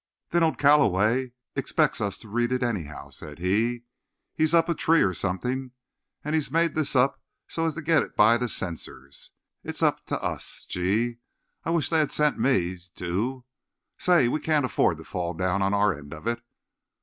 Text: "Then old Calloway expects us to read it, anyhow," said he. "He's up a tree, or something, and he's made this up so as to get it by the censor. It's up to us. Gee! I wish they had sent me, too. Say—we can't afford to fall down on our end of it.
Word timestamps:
"Then 0.29 0.41
old 0.41 0.57
Calloway 0.57 1.33
expects 1.55 2.01
us 2.01 2.17
to 2.17 2.27
read 2.27 2.51
it, 2.51 2.63
anyhow," 2.63 3.11
said 3.11 3.37
he. 3.37 3.83
"He's 4.33 4.55
up 4.55 4.67
a 4.67 4.73
tree, 4.73 5.03
or 5.03 5.13
something, 5.13 5.73
and 6.23 6.33
he's 6.33 6.49
made 6.49 6.73
this 6.73 6.95
up 6.95 7.21
so 7.47 7.67
as 7.67 7.75
to 7.75 7.83
get 7.83 8.01
it 8.01 8.15
by 8.15 8.37
the 8.37 8.47
censor. 8.47 9.11
It's 9.63 9.83
up 9.83 10.03
to 10.07 10.19
us. 10.19 10.65
Gee! 10.65 11.17
I 11.65 11.69
wish 11.69 11.89
they 11.89 11.99
had 11.99 12.11
sent 12.11 12.39
me, 12.39 12.79
too. 12.95 13.45
Say—we 13.99 14.39
can't 14.39 14.65
afford 14.65 14.97
to 14.97 15.03
fall 15.03 15.35
down 15.35 15.61
on 15.61 15.71
our 15.75 15.93
end 15.95 16.13
of 16.15 16.25
it. 16.25 16.41